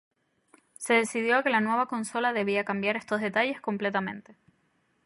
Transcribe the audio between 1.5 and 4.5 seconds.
la nueva consola debía cambiar estos detalles completamente.